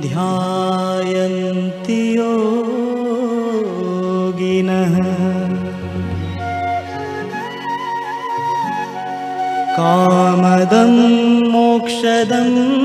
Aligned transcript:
ध्यायन्ति 0.00 2.16
योगिनः। 2.16 4.96
कामदं 9.76 10.92
मोक्षदन् 11.50 12.81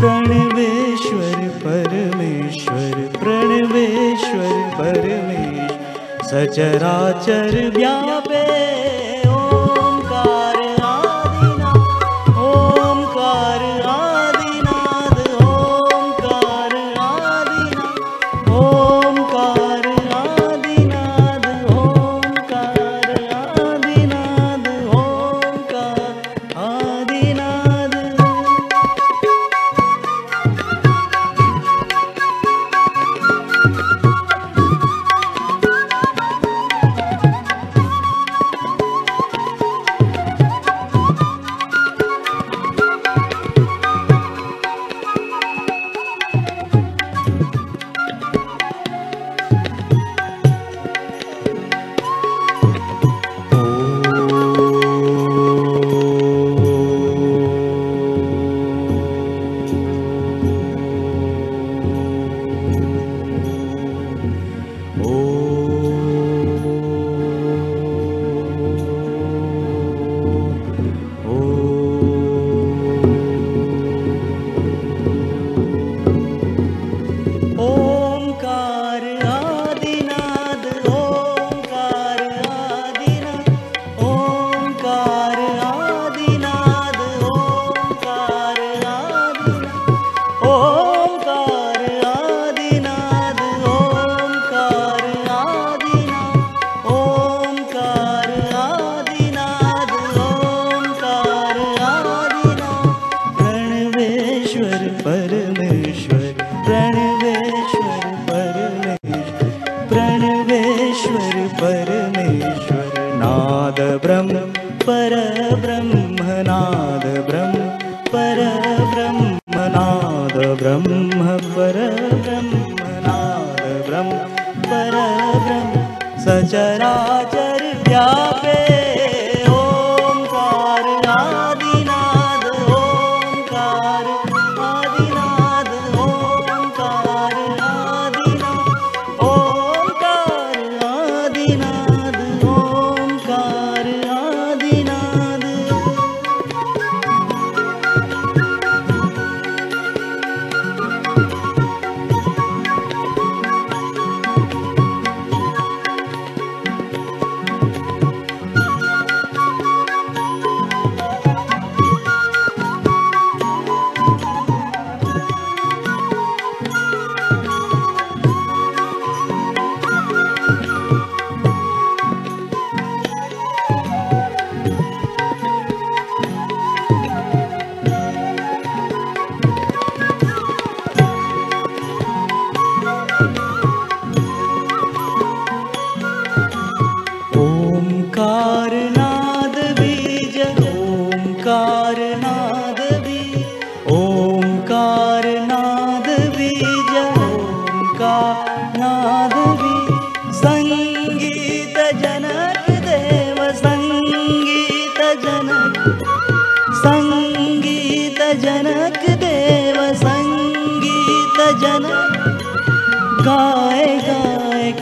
प्रणवेश्वर 0.03 1.49
परमेश्वर 1.65 3.07
प्रणवेश्वर 3.19 4.55
परमेश्व 4.79 6.27
सचराचर 6.27 7.71
व्यापे 7.77 8.92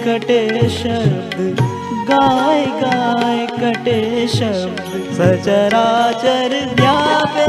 कटे 0.05 0.69
शब्द 0.71 1.61
गाय 2.11 2.65
गाय 2.81 3.47
कटे 3.57 4.27
शब्द। 4.29 4.81
सचराचर 5.17 6.55
व्यापे 6.79 7.49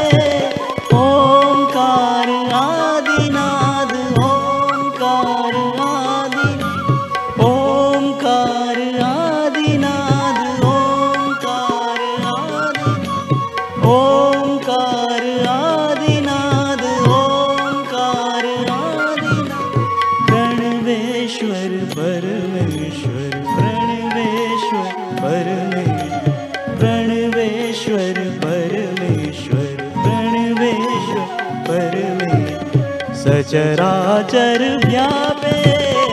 चराचर 33.51 34.61
व्यापे। 34.85 36.10